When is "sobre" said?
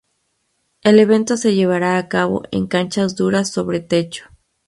3.51-3.81